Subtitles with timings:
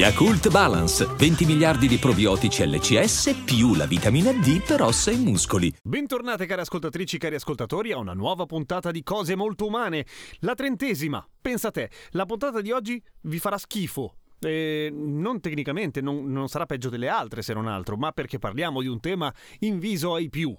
[0.00, 5.70] Yakult Balance, 20 miliardi di probiotici LCS più la vitamina D per ossa e muscoli.
[5.82, 10.06] Bentornate cari ascoltatrici, cari ascoltatori a una nuova puntata di Cose Molto Umane,
[10.38, 11.22] la trentesima.
[11.38, 14.14] Pensa te, la puntata di oggi vi farà schifo.
[14.38, 18.80] Eh, non tecnicamente, non, non sarà peggio delle altre se non altro, ma perché parliamo
[18.80, 20.56] di un tema inviso ai più,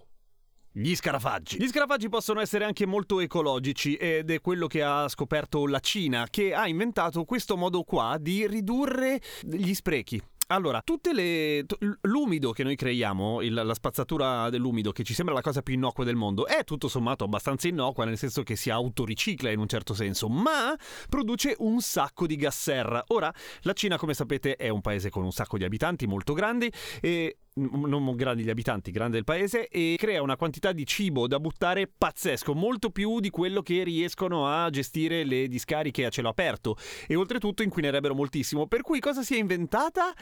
[0.72, 1.58] gli scarafaggi.
[1.58, 6.28] Gli scarafaggi possono essere anche molto ecologici ed è quello che ha scoperto la Cina,
[6.30, 10.22] che ha inventato questo modo qua di ridurre gli sprechi.
[10.52, 11.66] Allora, le.
[12.02, 16.04] l'umido che noi creiamo, il, la spazzatura dell'umido, che ci sembra la cosa più innocua
[16.04, 19.94] del mondo, è tutto sommato abbastanza innocua, nel senso che si autoricicla in un certo
[19.94, 20.76] senso, ma
[21.08, 23.02] produce un sacco di gas serra.
[23.08, 26.70] Ora, la Cina, come sapete, è un paese con un sacco di abitanti molto grandi
[27.00, 31.40] e non grandi gli abitanti, grande il paese, e crea una quantità di cibo da
[31.40, 36.78] buttare pazzesco, molto più di quello che riescono a gestire le discariche a cielo aperto
[37.08, 38.68] e oltretutto inquinerebbero moltissimo.
[38.68, 40.14] Per cui cosa si è inventata?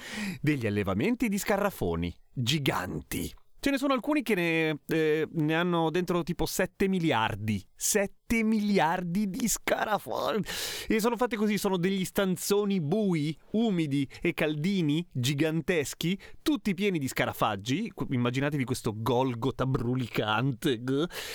[0.42, 3.32] Degli allevamenti di scarrafoni giganti.
[3.62, 7.62] Ce ne sono alcuni che ne, eh, ne hanno dentro tipo 7 miliardi.
[7.76, 10.44] 7 7 miliardi di scarafoni.
[10.88, 17.08] E sono fatti così, sono degli stanzoni bui, umidi e caldini, giganteschi, tutti pieni di
[17.08, 17.92] scarafaggi.
[18.12, 20.80] Immaginatevi questo Golgota brulicante.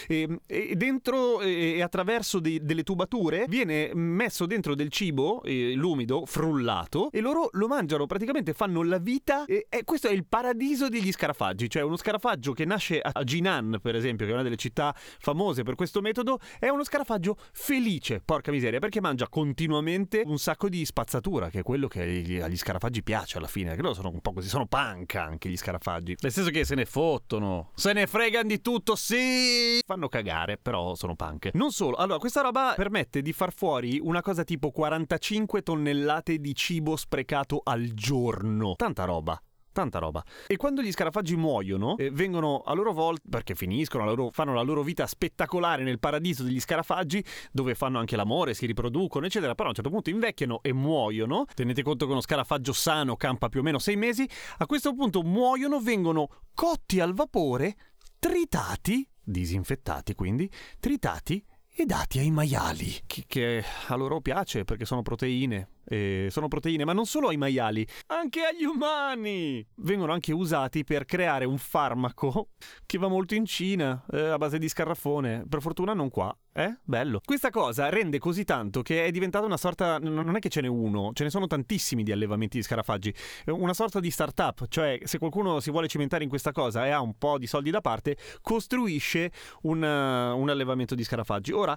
[0.07, 6.25] E, e dentro e attraverso dei, delle tubature viene messo dentro del cibo, eh, l'umido,
[6.27, 9.45] frullato, e loro lo mangiano, praticamente fanno la vita.
[9.47, 13.81] E, e questo è il paradiso degli scarafaggi, cioè uno scarafaggio che nasce a Jinan,
[13.83, 18.21] per esempio, che è una delle città famose per questo metodo, è uno scarafaggio felice,
[18.25, 22.03] porca miseria, perché mangia continuamente un sacco di spazzatura, che è quello che
[22.43, 25.57] agli scarafaggi piace alla fine, che loro sono un po' così, sono punk anche gli
[25.57, 26.17] scarafaggi.
[26.21, 29.81] Nel senso che se ne fottono, se ne fregano di tutto, sì!
[29.87, 31.51] Fanno cagare, però sono punk.
[31.55, 36.55] Non solo, allora questa roba permette di far fuori una cosa tipo 45 tonnellate di
[36.55, 38.75] cibo sprecato al giorno.
[38.77, 39.41] Tanta roba.
[39.75, 40.25] Tanta roba.
[40.47, 44.55] E quando gli scarafaggi muoiono, eh, vengono a loro volta, perché finiscono, la loro, fanno
[44.55, 49.57] la loro vita spettacolare nel paradiso degli scarafaggi, dove fanno anche l'amore, si riproducono, eccetera,
[49.57, 51.45] però a un certo punto invecchiano e muoiono.
[51.53, 54.29] Tenete conto che uno scarafaggio sano campa più o meno sei mesi.
[54.59, 57.75] A questo punto muoiono, vengono cotti al vapore,
[58.21, 60.49] tritati, disinfettati quindi,
[60.79, 66.49] tritati e dati ai maiali, che, che a loro piace perché sono proteine, eh, sono
[66.49, 69.67] proteine, ma non solo ai maiali, anche agli umani.
[69.77, 72.49] Vengono anche usati per creare un farmaco
[72.87, 75.45] che va molto in Cina, eh, a base di scarrafone.
[75.49, 76.37] Per fortuna non qua.
[76.57, 76.79] Eh?
[76.85, 77.21] Bello.
[77.25, 79.99] Questa cosa rende così tanto che è diventata una sorta.
[79.99, 83.13] Non è che ce n'è uno, ce ne sono tantissimi di allevamenti di scarafaggi.
[83.47, 87.01] Una sorta di start-up, cioè se qualcuno si vuole cimentare in questa cosa e ha
[87.01, 91.53] un po' di soldi da parte, costruisce un, un allevamento di scarafaggi.
[91.53, 91.77] Ora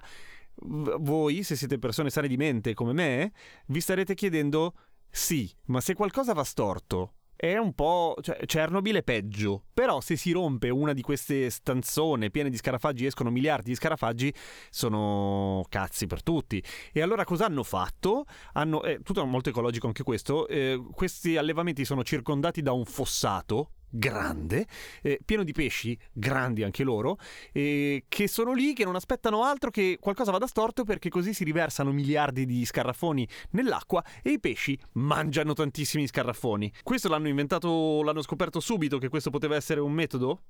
[0.62, 3.32] voi, se siete persone sane di mente come me,
[3.66, 4.74] vi starete chiedendo:
[5.10, 8.16] sì, ma se qualcosa va storto, è un po'.
[8.20, 9.64] cioè, Chernobyl è peggio.
[9.72, 14.34] Però se si rompe una di queste stanzone piene di scarafaggi, escono miliardi di scarafaggi,
[14.70, 16.62] sono cazzi per tutti.
[16.92, 18.24] E allora cosa hanno fatto?
[18.54, 18.82] Hanno.
[18.82, 20.48] È tutto molto ecologico anche questo.
[20.48, 24.66] Eh, questi allevamenti sono circondati da un fossato grande,
[25.02, 27.18] eh, pieno di pesci, grandi anche loro,
[27.52, 31.44] eh, che sono lì, che non aspettano altro che qualcosa vada storto perché così si
[31.44, 36.72] riversano miliardi di scarrafoni nell'acqua e i pesci mangiano tantissimi scarrafoni.
[36.82, 40.42] Questo l'hanno inventato, l'hanno scoperto subito che questo poteva essere un metodo?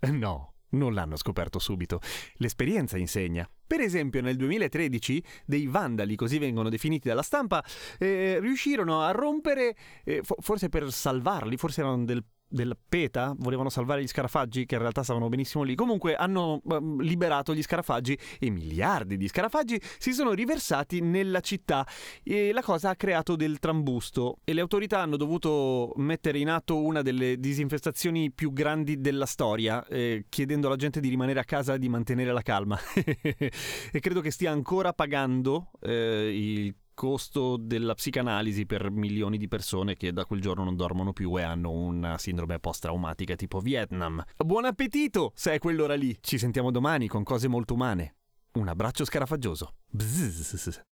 [0.00, 0.54] Eh, no.
[0.70, 2.00] Non l'hanno scoperto subito.
[2.34, 3.48] L'esperienza insegna.
[3.66, 7.64] Per esempio, nel 2013 dei vandali, così vengono definiti dalla stampa,
[7.98, 9.74] eh, riuscirono a rompere,
[10.04, 14.80] eh, forse per salvarli, forse erano del del PETA volevano salvare gli scarafaggi che in
[14.80, 15.74] realtà stavano benissimo lì.
[15.74, 21.86] Comunque hanno uh, liberato gli scarafaggi e miliardi di scarafaggi si sono riversati nella città.
[22.22, 24.38] E la cosa ha creato del trambusto.
[24.44, 29.86] E le autorità hanno dovuto mettere in atto una delle disinfestazioni più grandi della storia
[29.86, 32.78] eh, chiedendo alla gente di rimanere a casa e di mantenere la calma.
[33.92, 39.96] E credo che stia ancora pagando eh, il costo della psicanalisi per milioni di persone
[39.96, 44.22] che da quel giorno non dormono più e hanno una sindrome post-traumatica tipo Vietnam.
[44.36, 46.14] Buon appetito, se è quell'ora lì.
[46.20, 48.16] Ci sentiamo domani con cose molto umane.
[48.52, 49.76] Un abbraccio scarafaggioso.
[49.88, 50.82] Bzzz.